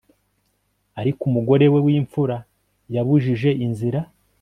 ariko 0.99 1.21
umugore 1.29 1.65
we 1.73 1.79
w'imfura 1.85 2.37
yabujije 2.95 3.49
inzira 3.65 3.99